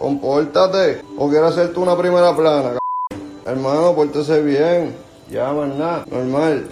compórtate, 0.00 1.02
o 1.16 1.28
quieres 1.28 1.50
hacerte 1.50 1.78
una 1.78 1.96
primera 1.96 2.34
plana, 2.34 2.78
hermano, 3.46 3.94
pórtese 3.94 4.42
bien, 4.42 4.96
ya 5.30 5.52
más 5.52 5.68
nada, 5.76 6.04
normal. 6.10 6.68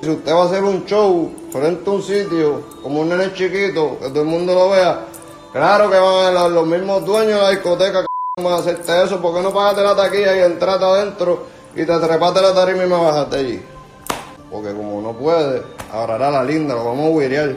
Si 0.00 0.08
usted 0.08 0.32
va 0.32 0.42
a 0.42 0.46
hacer 0.46 0.64
un 0.64 0.86
show 0.86 1.30
frente 1.50 1.90
a 1.90 1.92
un 1.92 2.02
sitio, 2.02 2.62
como 2.82 3.00
un 3.00 3.10
nene 3.10 3.34
chiquito, 3.34 3.98
que 4.00 4.08
todo 4.08 4.22
el 4.22 4.28
mundo 4.28 4.54
lo 4.54 4.70
vea, 4.70 5.04
claro 5.52 5.90
que 5.90 5.98
van 5.98 6.36
a 6.38 6.48
los 6.48 6.66
mismos 6.66 7.04
dueños 7.04 7.34
de 7.34 7.42
la 7.42 7.50
discoteca 7.50 8.00
que 8.00 8.42
van 8.42 8.54
a 8.54 8.56
hacerte 8.56 9.04
eso, 9.04 9.20
¿por 9.20 9.34
qué 9.34 9.42
no 9.42 9.52
pagaste 9.52 9.82
la 9.82 9.94
taquilla 9.94 10.36
y 10.36 10.40
entraste 10.40 10.84
adentro 10.86 11.42
y 11.74 11.84
te 11.84 11.98
trepaste 11.98 12.40
la 12.40 12.54
tarima 12.54 12.84
y 12.84 12.88
me 12.88 12.96
bajaste 12.96 13.36
allí? 13.36 13.75
Porque 14.50 14.72
como 14.72 15.00
no 15.00 15.12
puede, 15.12 15.62
ahora 15.92 16.30
la 16.30 16.44
linda, 16.44 16.74
lo 16.74 16.84
vamos 16.84 17.06
a 17.06 17.10
huirear. 17.10 17.56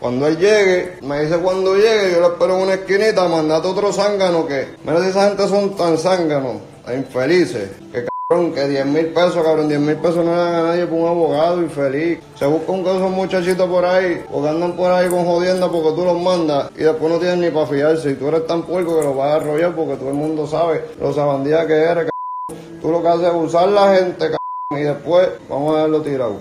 Cuando 0.00 0.26
él 0.26 0.36
llegue, 0.36 0.98
me 1.02 1.22
dice 1.22 1.38
cuando 1.38 1.76
llegue, 1.76 2.12
yo 2.12 2.20
lo 2.20 2.32
espero 2.32 2.56
en 2.56 2.62
una 2.62 2.74
esquinita, 2.74 3.28
mandate 3.28 3.68
otro 3.68 3.92
zángano 3.92 4.46
que, 4.46 4.74
mira 4.84 5.00
si 5.00 5.10
esa 5.10 5.28
gente 5.28 5.46
son 5.46 5.76
tan 5.76 5.96
zánganos, 5.96 6.56
tan 6.84 6.98
infelices, 6.98 7.70
que 7.92 8.06
cabrón, 8.28 8.52
que 8.52 8.66
10 8.66 8.86
mil 8.86 9.06
pesos, 9.06 9.44
cabrón, 9.44 9.68
10 9.68 9.80
mil 9.80 9.96
pesos 9.96 10.24
no 10.24 10.34
le 10.34 10.38
dan 10.38 10.54
a 10.54 10.62
nadie 10.64 10.86
por 10.86 10.98
un 10.98 11.08
abogado 11.08 11.62
infeliz. 11.62 12.18
Se 12.34 12.46
busca 12.46 12.72
un 12.72 12.80
esos 12.80 13.10
muchachitos 13.10 13.68
por 13.68 13.84
ahí, 13.84 14.24
o 14.32 14.42
que 14.42 14.48
andan 14.48 14.72
por 14.72 14.90
ahí 14.90 15.08
con 15.08 15.24
jodienda 15.24 15.70
porque 15.70 15.92
tú 15.92 16.04
los 16.04 16.20
mandas 16.20 16.70
y 16.76 16.82
después 16.82 17.12
no 17.12 17.18
tienen 17.18 17.40
ni 17.40 17.50
para 17.50 17.66
fiarse. 17.66 18.10
Y 18.10 18.14
tú 18.14 18.26
eres 18.26 18.44
tan 18.46 18.62
puerco 18.62 18.98
que 18.98 19.04
los 19.04 19.16
vas 19.16 19.34
a 19.34 19.36
arrollar 19.36 19.72
porque 19.76 19.94
todo 19.96 20.08
el 20.08 20.14
mundo 20.14 20.48
sabe 20.48 20.84
los 20.98 21.14
sabandías 21.14 21.64
que 21.66 21.74
eres, 21.74 22.08
cabrón. 22.08 22.80
Tú 22.80 22.90
lo 22.90 23.02
que 23.02 23.08
haces 23.08 23.28
es 23.28 23.34
usar 23.34 23.68
la 23.68 23.94
gente, 23.94 24.18
cabrón 24.18 24.41
y 24.78 24.82
después 24.82 25.28
vamos 25.48 25.72
a 25.72 25.76
dejarlo 25.76 26.02
tirado. 26.02 26.36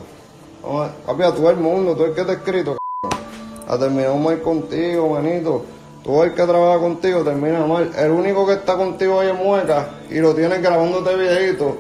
Vamos 0.64 0.90
a, 0.90 1.06
papi, 1.08 1.24
a 1.24 1.32
todo 1.32 1.50
el 1.50 1.58
mundo, 1.58 1.94
todo 1.94 2.06
el 2.06 2.14
que 2.14 2.24
te 2.24 2.32
ha 2.32 2.36
escrito, 2.36 2.78
a 3.68 3.78
terminar 3.78 4.16
mal 4.16 4.42
contigo, 4.42 5.10
manito. 5.10 5.64
Todo 6.04 6.24
el 6.24 6.34
que 6.34 6.44
trabaja 6.44 6.80
contigo 6.80 7.24
termina 7.24 7.66
mal. 7.66 7.92
El 7.96 8.12
único 8.12 8.46
que 8.48 8.54
está 8.54 8.76
contigo 8.76 9.20
ahí 9.20 9.30
en 9.30 9.38
mueca 9.38 9.88
y 10.10 10.20
lo 10.20 10.34
tienes 10.34 10.62
grabándote 10.62 11.16
videito 11.16 11.78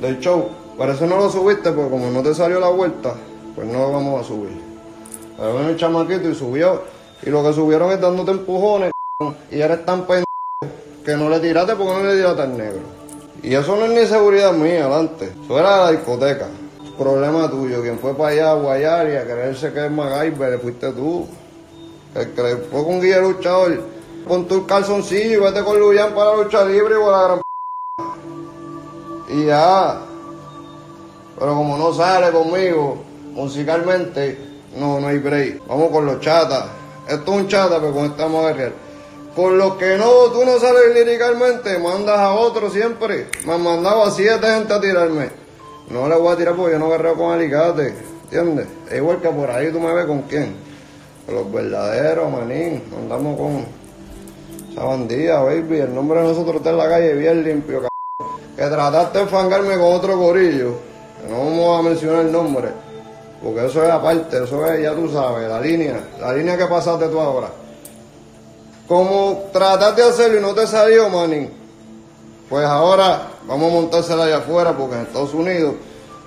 del 0.00 0.20
show. 0.20 0.48
Parece 0.76 1.06
no 1.06 1.16
lo 1.16 1.30
subiste 1.30 1.72
porque 1.72 1.90
como 1.90 2.10
no 2.10 2.22
te 2.22 2.34
salió 2.34 2.60
la 2.60 2.68
vuelta, 2.68 3.14
pues 3.54 3.66
no 3.66 3.78
lo 3.78 3.92
vamos 3.92 4.20
a 4.20 4.24
subir. 4.24 4.60
Pero 5.36 5.56
vino 5.56 5.68
el 5.70 5.76
chamaquito 5.76 6.28
y 6.28 6.34
subió. 6.34 6.82
Y 7.22 7.30
lo 7.30 7.42
que 7.42 7.52
subieron 7.54 7.90
es 7.90 8.00
dándote 8.00 8.32
empujones 8.32 8.90
y 9.50 9.60
eres 9.60 9.84
tan 9.86 10.06
pendejo 10.06 10.24
que 11.04 11.16
no 11.16 11.30
le 11.30 11.40
tiraste 11.40 11.74
porque 11.74 11.92
no 11.92 12.02
le 12.02 12.16
tiraste 12.16 12.42
al 12.42 12.58
negro. 12.58 13.03
Y 13.44 13.54
eso 13.54 13.76
no 13.76 13.84
es 13.84 13.90
ni 13.92 14.06
seguridad 14.06 14.52
mía, 14.52 14.86
adelante. 14.86 15.30
Eso 15.44 15.58
era 15.58 15.84
la 15.84 15.90
discoteca. 15.92 16.46
Problema 16.98 17.50
tuyo. 17.50 17.82
Quien 17.82 17.98
fue 17.98 18.14
para 18.16 18.30
allá 18.30 18.50
a 18.52 18.54
guayar 18.54 19.08
y 19.10 19.16
a 19.16 19.24
creerse 19.24 19.72
que 19.72 19.84
es 19.84 19.90
MacGyver, 19.90 20.58
fuiste 20.60 20.90
tú. 20.92 21.26
El 22.14 22.32
que 22.32 22.42
le 22.42 22.56
fue 22.56 22.84
con 22.84 23.00
guía 23.00 23.18
luchador. 23.18 23.82
Pon 24.26 24.48
tu 24.48 24.64
calzoncillo 24.66 25.32
y 25.32 25.36
vete 25.36 25.62
con 25.62 25.78
Luyan 25.78 26.14
para 26.14 26.30
la 26.30 26.36
lucha 26.44 26.64
libre 26.64 26.94
o 26.94 27.10
la 27.10 27.22
gran 27.24 27.40
p- 29.28 29.34
Y 29.34 29.44
ya. 29.46 30.00
Pero 31.38 31.54
como 31.54 31.76
no 31.76 31.92
sale 31.92 32.30
conmigo, 32.30 33.02
musicalmente, 33.32 34.38
no, 34.78 35.00
no 35.00 35.08
hay 35.08 35.18
break. 35.18 35.66
Vamos 35.66 35.90
con 35.90 36.06
los 36.06 36.20
chatas. 36.20 36.66
Esto 37.06 37.34
es 37.34 37.40
un 37.42 37.48
chata, 37.48 37.78
pero 37.80 37.92
con 37.92 38.04
esta 38.06 38.24
vamos. 38.24 38.52
Con 39.34 39.58
los 39.58 39.74
que 39.74 39.96
no, 39.96 40.30
tú 40.32 40.44
no 40.44 40.58
sales 40.58 40.94
líricamente, 40.94 41.78
mandas 41.78 42.18
a 42.18 42.34
otro 42.34 42.70
siempre. 42.70 43.28
Me 43.44 43.54
han 43.54 43.62
mandado 43.62 44.04
a 44.04 44.10
siete 44.10 44.46
gente 44.46 44.72
a 44.72 44.80
tirarme. 44.80 45.30
No 45.90 46.08
le 46.08 46.16
voy 46.16 46.32
a 46.32 46.36
tirar 46.36 46.54
porque 46.54 46.72
yo 46.72 46.78
no 46.78 46.88
guerreo 46.88 47.14
con 47.14 47.32
alicate. 47.32 47.94
¿Entiendes? 48.24 48.68
Es 48.88 48.96
igual 48.98 49.20
que 49.20 49.28
por 49.28 49.50
ahí 49.50 49.72
tú 49.72 49.80
me 49.80 49.92
ves 49.92 50.06
con 50.06 50.22
quién. 50.22 50.54
Con 51.26 51.34
los 51.34 51.52
verdaderos, 51.52 52.30
manín. 52.30 52.82
Andamos 52.96 53.36
con 53.36 53.66
esa 54.70 54.84
bandida, 54.84 55.42
baby. 55.42 55.80
El 55.80 55.94
nombre 55.94 56.20
de 56.20 56.28
nosotros 56.28 56.56
está 56.56 56.70
en 56.70 56.78
la 56.78 56.88
calle 56.88 57.14
bien 57.14 57.42
limpio, 57.42 57.82
c 57.82 57.88
que 58.56 58.62
trataste 58.62 59.18
de 59.18 59.24
enfangarme 59.24 59.74
con 59.74 59.94
otro 59.94 60.16
gorillo, 60.16 60.74
no 61.28 61.38
vamos 61.38 61.80
a 61.80 61.82
mencionar 61.88 62.24
el 62.24 62.32
nombre, 62.32 62.68
porque 63.42 63.66
eso 63.66 63.82
es 63.82 63.90
aparte, 63.90 64.44
eso 64.44 64.66
es, 64.66 64.82
ya 64.82 64.94
tú 64.94 65.08
sabes, 65.08 65.48
la 65.48 65.60
línea, 65.60 65.98
la 66.20 66.32
línea 66.32 66.56
que 66.56 66.66
pasaste 66.66 67.08
tú 67.08 67.18
ahora. 67.18 67.48
Como 68.86 69.44
trataste 69.52 70.02
de 70.02 70.08
hacerlo 70.08 70.38
y 70.38 70.42
no 70.42 70.54
te 70.54 70.66
salió, 70.66 71.08
manín, 71.08 71.50
pues 72.50 72.66
ahora 72.66 73.28
vamos 73.46 73.70
a 73.70 73.74
montársela 73.74 74.24
allá 74.24 74.38
afuera, 74.38 74.76
porque 74.76 74.96
en 74.96 75.02
Estados 75.02 75.32
Unidos, 75.32 75.74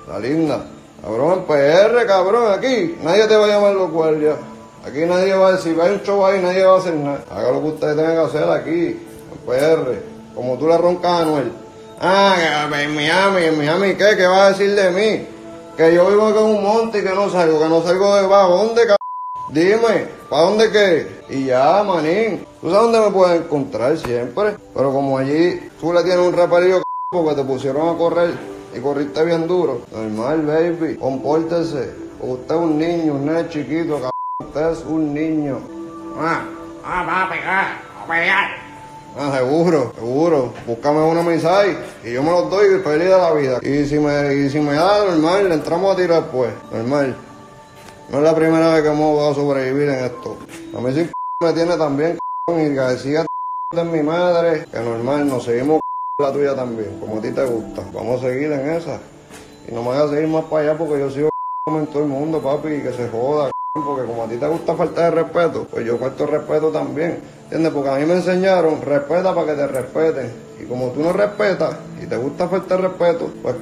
la 0.07 0.19
linda, 0.19 0.65
cabrón, 1.01 1.45
PR, 1.45 2.05
cabrón, 2.07 2.51
aquí, 2.51 2.97
nadie 3.03 3.27
te 3.27 3.35
va 3.35 3.45
a 3.45 3.47
llamar 3.47 3.73
los 3.73 3.91
guardias. 3.91 4.37
Aquí 4.85 5.01
nadie 5.05 5.33
va 5.35 5.49
a 5.49 5.51
decir, 5.53 5.77
hay 5.79 5.91
un 5.91 6.01
show 6.01 6.25
ahí, 6.25 6.41
nadie 6.41 6.63
va 6.63 6.75
a 6.75 6.79
hacer 6.79 6.95
nada. 6.95 7.23
Haga 7.29 7.51
lo 7.51 7.61
que 7.61 7.67
ustedes 7.67 7.95
tengan 7.95 8.13
que 8.13 8.21
hacer 8.21 8.49
aquí, 8.49 9.07
PR, 9.45 10.01
como 10.33 10.57
tú 10.57 10.67
le 10.67 10.77
roncas 10.77 11.11
a 11.11 11.19
Anuel. 11.19 11.51
Ah, 11.99 12.67
en 12.81 12.95
Miami, 12.95 13.43
en 13.43 13.57
Miami, 13.57 13.95
¿qué? 13.95 14.15
¿Qué 14.15 14.25
vas 14.25 14.41
a 14.41 14.49
decir 14.49 14.73
de 14.75 14.91
mí? 14.91 15.27
Que 15.75 15.93
yo 15.93 16.07
vivo 16.07 16.29
en 16.29 16.37
un 16.37 16.63
monte 16.63 16.99
y 16.99 17.03
que 17.03 17.09
no 17.09 17.29
salgo, 17.29 17.59
que 17.59 17.69
no 17.69 17.83
salgo 17.83 18.15
de 18.15 18.27
bajo. 18.27 18.57
¿Dónde, 18.57 18.81
cabrón? 18.81 18.96
Dime, 19.49 20.07
¿para 20.29 20.41
dónde 20.41 20.71
qué? 20.71 21.07
Y 21.29 21.45
ya, 21.45 21.81
manín. 21.81 22.45
¿Tú 22.59 22.69
sabes 22.69 22.91
dónde 22.91 22.99
me 22.99 23.11
puedes 23.11 23.41
encontrar 23.41 23.97
siempre? 23.97 24.57
Pero 24.73 24.91
como 24.91 25.17
allí 25.17 25.69
tú 25.79 25.93
le 25.93 26.03
tienes 26.03 26.19
un 26.19 26.33
reparillo, 26.33 26.81
porque 27.09 27.33
te 27.33 27.43
pusieron 27.45 27.95
a 27.95 27.97
correr 27.97 28.33
y 28.75 28.79
corriste 28.81 29.23
bien 29.23 29.47
duro. 29.47 29.83
Normal, 29.93 30.45
baby. 30.45 30.97
Compórtese. 30.97 31.93
Usted 32.19 32.55
es 32.55 32.61
un 32.61 32.77
niño, 32.77 33.13
un 33.13 33.25
nene 33.25 33.47
chiquito, 33.47 33.93
cabrón. 33.93 34.11
Usted 34.43 34.71
es 34.71 34.83
un 34.85 35.13
niño. 35.13 35.59
Ah, 36.19 36.43
ah, 36.83 37.05
va 37.07 37.23
a 37.23 37.29
pegar, 37.29 37.67
va 37.97 38.03
a 38.03 38.07
pegar. 38.07 38.49
Ah, 39.17 39.37
seguro, 39.37 39.93
seguro. 39.95 40.53
Búscame 40.65 40.99
una 41.03 41.23
mensaje 41.23 41.77
y 42.03 42.11
yo 42.11 42.21
me 42.21 42.31
los 42.31 42.49
doy 42.49 42.81
feliz 42.81 43.05
de 43.05 43.17
la 43.17 43.33
vida. 43.33 43.59
Y 43.61 43.85
si 43.85 43.97
me, 43.97 44.35
y 44.35 44.49
si 44.49 44.59
me 44.59 44.73
da 44.73 45.05
normal, 45.05 45.47
le 45.47 45.55
entramos 45.55 45.93
a 45.93 45.95
tirar 45.95 46.23
después. 46.23 46.51
Normal. 46.71 47.15
No 48.09 48.19
es 48.19 48.23
la 48.23 48.33
primera 48.33 48.73
vez 48.73 48.83
que 48.83 48.89
hemos 48.89 49.21
a 49.21 49.35
sobrevivir 49.35 49.89
en 49.89 50.05
esto. 50.05 50.37
A 50.77 50.79
mí 50.79 50.93
sí 50.93 51.09
me 51.41 51.53
tiene 51.53 51.75
también 51.75 52.17
y 52.47 52.75
que 52.75 52.97
siga 52.97 53.25
de 53.71 53.83
mi 53.83 54.01
madre, 54.01 54.65
que 54.71 54.79
normal, 54.79 55.27
nos 55.27 55.43
seguimos 55.43 55.81
la 56.17 56.31
tuya 56.31 56.55
también, 56.55 56.99
como 57.01 57.17
a 57.17 57.21
ti 57.21 57.31
te 57.31 57.43
gusta. 57.43 57.83
Vamos 57.93 58.23
a 58.23 58.27
seguir 58.27 58.51
en 58.51 58.69
esa. 58.71 58.99
Y 59.67 59.73
no 59.73 59.81
me 59.81 59.89
voy 59.89 59.97
a 59.97 60.07
seguir 60.07 60.29
más 60.29 60.45
para 60.45 60.63
allá 60.63 60.77
porque 60.77 60.99
yo 60.99 61.09
sigo 61.09 61.29
en 61.67 61.87
todo 61.87 62.03
el 62.03 62.07
mundo, 62.07 62.39
papi, 62.41 62.75
y 62.75 62.81
que 62.81 62.93
se 62.93 63.09
joda, 63.09 63.51
porque 63.73 64.07
como 64.07 64.23
a 64.23 64.27
ti 64.27 64.37
te 64.37 64.47
gusta 64.47 64.73
falta 64.73 65.03
de 65.03 65.11
respeto, 65.11 65.67
pues 65.69 65.85
yo 65.85 65.97
de 65.97 66.25
respeto 66.25 66.71
también. 66.71 67.19
¿Entiendes? 67.43 67.73
Porque 67.73 67.89
a 67.89 67.95
mí 67.95 68.05
me 68.05 68.13
enseñaron, 68.13 68.81
respeta 68.81 69.35
para 69.35 69.47
que 69.47 69.53
te 69.53 69.67
respeten. 69.67 70.33
Y 70.61 70.65
como 70.65 70.91
tú 70.91 71.01
no 71.01 71.11
respetas 71.11 71.75
y 72.01 72.05
te 72.05 72.15
gusta 72.15 72.47
faltar 72.47 72.79
respeto, 72.81 73.29
pues 73.41 73.55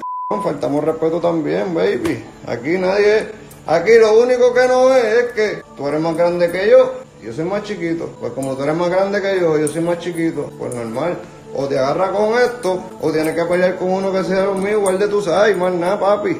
faltamos 0.43 0.83
respeto 0.83 1.19
también, 1.19 1.73
baby. 1.73 2.23
Aquí 2.47 2.77
nadie, 2.77 3.31
aquí 3.67 3.91
lo 3.99 4.19
único 4.19 4.53
que 4.53 4.67
no 4.67 4.93
es 4.95 5.05
es 5.05 5.31
que 5.33 5.63
tú 5.75 5.87
eres 5.87 5.99
más 5.99 6.15
grande 6.15 6.51
que 6.51 6.69
yo, 6.69 6.93
yo 7.21 7.33
soy 7.33 7.45
más 7.45 7.63
chiquito. 7.63 8.09
Pues 8.19 8.33
como 8.33 8.55
tú 8.55 8.63
eres 8.63 8.75
más 8.75 8.89
grande 8.89 9.21
que 9.21 9.39
yo, 9.39 9.57
yo 9.57 9.67
soy 9.67 9.81
más 9.81 9.99
chiquito, 9.99 10.51
pues 10.57 10.73
normal. 10.73 11.17
O 11.55 11.67
te 11.67 11.79
agarras 11.79 12.11
con 12.11 12.37
esto, 12.37 12.83
o 13.01 13.11
tienes 13.11 13.33
que 13.33 13.45
pelear 13.45 13.77
con 13.77 13.89
uno 13.91 14.11
que 14.11 14.23
sea 14.23 14.45
lo 14.45 14.55
mío, 14.55 14.79
igual 14.79 14.99
de 14.99 15.07
tu 15.07 15.21
sabes, 15.21 15.55
más 15.57 15.73
nada, 15.73 15.99
papi. 15.99 16.37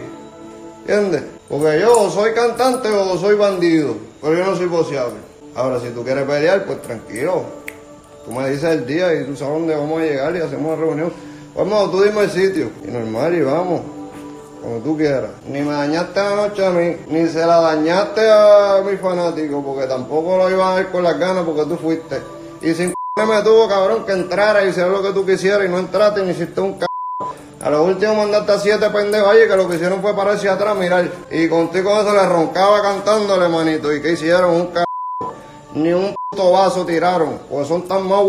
¿Entiendes? 0.82 1.24
Porque 1.50 1.80
yo 1.80 2.10
soy 2.10 2.34
cantante 2.34 2.90
o 2.90 3.18
soy 3.18 3.36
bandido, 3.36 3.96
pero 4.22 4.36
yo 4.38 4.46
no 4.46 4.56
soy 4.56 4.68
boceable. 4.68 5.18
Ahora, 5.56 5.80
si 5.80 5.90
tú 5.90 6.04
quieres 6.04 6.26
pelear, 6.26 6.66
pues 6.66 6.82
tranquilo. 6.82 7.44
Tú 8.26 8.32
me 8.32 8.50
dices 8.50 8.66
el 8.66 8.86
día 8.86 9.14
y 9.14 9.24
tú 9.24 9.36
sabes 9.36 9.54
dónde 9.54 9.76
vamos 9.76 10.02
a 10.02 10.04
llegar 10.04 10.36
y 10.36 10.40
hacemos 10.40 10.74
una 10.74 10.76
reunión. 10.76 11.14
Vamos, 11.56 11.92
tú 11.92 12.02
dime 12.02 12.24
el 12.24 12.30
sitio. 12.30 12.70
Y 12.84 12.92
normal, 12.92 13.34
y 13.34 13.42
vamos. 13.42 13.82
Como 14.66 14.80
tú 14.80 14.98
quieras. 14.98 15.30
Ni 15.48 15.62
me 15.62 15.74
dañaste 15.74 16.20
la 16.20 16.36
noche 16.36 16.66
a 16.66 16.72
mí, 16.72 16.98
ni 17.10 17.28
se 17.28 17.46
la 17.46 17.62
dañaste 17.62 18.28
a 18.28 18.82
mis 18.84 19.00
fanáticos, 19.00 19.64
porque 19.64 19.86
tampoco 19.86 20.38
lo 20.38 20.50
iban 20.50 20.72
a 20.72 20.76
ver 20.78 20.90
con 20.90 21.04
las 21.04 21.20
ganas 21.20 21.44
porque 21.44 21.66
tú 21.66 21.78
fuiste. 21.78 22.20
Y 22.64 22.74
sin 22.74 22.92
me 23.16 23.44
tuvo, 23.44 23.70
cabrón, 23.70 24.08
que 24.08 24.14
entrara 24.14 24.66
y 24.66 24.70
hiciera 24.70 24.90
lo 24.90 25.04
que 25.04 25.14
tú 25.14 25.24
quisieras 25.24 25.68
y 25.68 25.70
no 25.70 25.78
entraste 25.78 26.24
ni 26.24 26.32
hiciste 26.32 26.60
un 26.62 26.80
c 26.80 26.86
a 27.62 27.70
lo 27.70 27.84
último 27.84 28.16
mandaste 28.16 28.52
a 28.54 28.60
siete 28.60 28.90
pendejos 28.90 29.30
ahí 29.30 29.48
que 29.48 29.56
lo 29.56 29.70
que 29.70 29.76
hicieron 29.76 30.02
fue 30.02 30.16
pararse 30.16 30.50
atrás, 30.50 30.76
mirar. 30.76 31.12
Y 31.30 31.48
contigo 31.48 32.04
se 32.04 32.12
le 32.12 32.26
roncaba 32.26 32.82
cantándole, 32.82 33.48
manito. 33.48 33.94
¿Y 33.94 34.02
qué 34.02 34.14
hicieron? 34.14 34.50
Un 34.50 34.74
c 34.74 34.84
Ni 35.76 35.94
un 35.94 36.16
puto 36.32 36.52
vaso 36.52 36.84
tiraron. 36.88 37.40
Pues 37.48 37.68
son 37.68 37.88
tan 37.88 38.08
más 38.08 38.20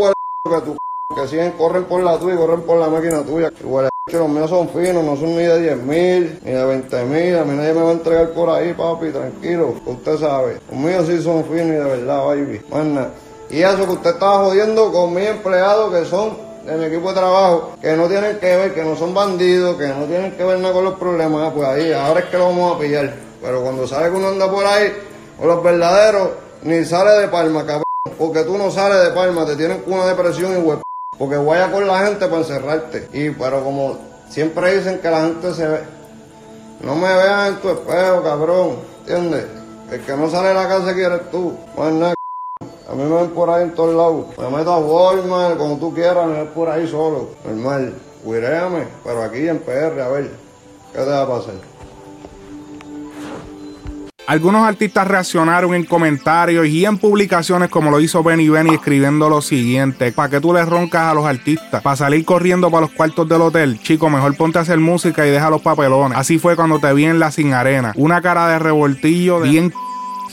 que 0.45 0.61
tú 0.67 0.77
que 1.17 1.27
siguen, 1.29 1.53
corren 1.53 1.85
por 1.85 2.03
la 2.03 2.19
tuya 2.19 2.35
y 2.35 2.37
corren 2.37 2.63
por 2.63 2.79
la 2.79 2.89
máquina 2.89 3.23
tuya. 3.23 3.51
Huele 3.65 3.89
los 4.13 4.29
míos 4.29 4.49
son 4.49 4.69
finos, 4.69 5.03
no 5.03 5.17
son 5.17 5.31
ni 5.31 5.43
de 5.43 5.61
10 5.61 5.77
mil, 5.83 6.39
ni 6.45 6.53
de 6.53 6.65
20 6.65 7.05
mil. 7.07 7.39
A 7.39 7.45
mí 7.45 7.57
nadie 7.57 7.73
me 7.73 7.83
va 7.83 7.89
a 7.91 7.93
entregar 7.93 8.29
por 8.31 8.49
ahí, 8.51 8.73
papi, 8.73 9.11
tranquilo. 9.11 9.75
Usted 9.85 10.19
sabe. 10.19 10.61
Los 10.71 10.79
míos 10.79 11.07
sí 11.09 11.21
son 11.21 11.45
finos 11.45 11.67
y 11.67 11.71
de 11.71 11.85
verdad, 11.85 12.25
baby. 12.25 12.61
Más 12.71 12.85
nada. 12.85 13.11
Y 13.51 13.63
eso 13.63 13.85
que 13.85 13.93
usted 13.93 14.11
estaba 14.11 14.45
jodiendo 14.45 14.93
con 14.93 15.13
mis 15.13 15.27
empleados 15.27 15.93
que 15.93 16.05
son 16.05 16.37
de 16.65 16.77
mi 16.77 16.85
equipo 16.85 17.09
de 17.09 17.15
trabajo, 17.15 17.73
que 17.81 17.97
no 17.97 18.07
tienen 18.07 18.39
que 18.39 18.57
ver, 18.57 18.75
que 18.75 18.85
no 18.85 18.97
son 18.97 19.13
bandidos, 19.13 19.77
que 19.77 19.89
no 19.89 20.05
tienen 20.05 20.33
que 20.33 20.45
ver 20.45 20.59
nada 20.59 20.75
con 20.75 20.85
los 20.85 20.95
problemas, 20.95 21.49
ah, 21.49 21.53
pues 21.55 21.69
ahí, 21.69 21.93
ahora 21.93 22.21
es 22.21 22.27
que 22.27 22.39
lo 22.39 22.45
vamos 22.47 22.77
a 22.77 22.79
pillar. 22.79 23.15
Pero 23.41 23.63
cuando 23.63 23.87
sabe 23.87 24.11
que 24.11 24.17
uno 24.17 24.29
anda 24.29 24.51
por 24.51 24.65
ahí, 24.65 24.93
con 25.39 25.49
los 25.49 25.63
verdaderos, 25.63 26.31
ni 26.63 26.85
sale 26.85 27.21
de 27.21 27.29
palma, 27.29 27.61
cabrón. 27.61 27.85
Porque 28.19 28.43
tú 28.43 28.57
no 28.57 28.71
sales 28.71 29.05
de 29.05 29.11
palma, 29.11 29.45
te 29.47 29.57
tienen 29.57 29.83
una 29.87 30.07
depresión 30.07 30.53
y 30.53 30.57
huevo. 30.57 30.83
Porque 31.19 31.37
vaya 31.37 31.71
con 31.71 31.87
la 31.87 32.07
gente 32.07 32.27
para 32.27 32.39
encerrarte. 32.39 33.09
Y 33.13 33.31
pero 33.31 33.63
como 33.65 33.99
siempre 34.29 34.77
dicen 34.77 34.99
que 34.99 35.11
la 35.11 35.23
gente 35.23 35.55
se 35.55 35.67
ve, 35.67 35.81
no 36.81 36.95
me 36.95 37.09
veas 37.15 37.49
en 37.49 37.57
tu 37.57 37.71
espejo, 37.71 38.23
cabrón. 38.23 38.77
¿Entiendes? 39.01 39.47
El 39.91 40.01
que 40.01 40.17
no 40.17 40.29
sale 40.29 40.49
de 40.49 40.55
la 40.55 40.69
casa 40.69 40.95
quieres 40.95 41.31
tú. 41.31 41.57
Más 41.77 41.93
nada. 41.93 42.15
A 42.89 42.95
mí 42.95 43.03
me 43.03 43.17
ven 43.17 43.31
por 43.31 43.51
ahí 43.51 43.65
en 43.65 43.75
todos 43.75 43.95
lados. 43.95 44.27
Me 44.39 44.57
meto 44.57 44.73
a 44.73 44.79
Walmart, 44.79 45.59
como 45.59 45.77
tú 45.79 45.95
quieras, 45.95 46.27
me 46.27 46.35
ven 46.35 46.49
por 46.49 46.69
ahí 46.69 46.87
solo. 46.89 47.31
Normal. 47.45 47.95
Cuiréame, 48.25 48.89
pero 49.05 49.23
aquí 49.23 49.49
en 49.49 49.59
PR, 49.61 50.01
a 50.01 50.09
ver, 50.09 50.31
¿qué 50.93 50.99
te 50.99 51.05
va 51.05 51.23
a 51.23 51.29
pasar? 51.29 51.55
Algunos 54.27 54.67
artistas 54.67 55.07
reaccionaron 55.07 55.73
en 55.75 55.85
comentarios 55.85 56.67
y 56.67 56.85
en 56.85 56.99
publicaciones 56.99 57.69
como 57.69 57.93
lo 57.93 58.01
hizo 58.01 58.25
Benny 58.25 58.49
Benny 58.49 58.75
escribiendo 58.75 59.29
lo 59.29 59.41
siguiente. 59.41 60.11
¿Para 60.11 60.29
que 60.31 60.41
tú 60.41 60.53
le 60.53 60.65
roncas 60.65 61.03
a 61.03 61.15
los 61.15 61.25
artistas? 61.25 61.81
¿Para 61.81 61.95
salir 61.95 62.25
corriendo 62.25 62.69
para 62.69 62.83
los 62.83 62.91
cuartos 62.91 63.29
del 63.29 63.43
hotel? 63.43 63.79
Chico, 63.81 64.11
mejor 64.11 64.37
ponte 64.37 64.59
a 64.59 64.63
hacer 64.63 64.81
música 64.81 65.25
y 65.25 65.31
deja 65.31 65.49
los 65.49 65.63
papelones. 65.63 66.19
Así 66.19 66.41
fue 66.41 66.57
cuando 66.57 66.81
te 66.81 66.93
vi 66.93 67.05
en 67.05 67.21
la 67.21 67.31
sin 67.31 67.55
arena. 67.55 67.93
Una 67.95 68.21
cara 68.21 68.49
de 68.49 68.59
revoltillo 68.59 69.41
bien... 69.41 69.73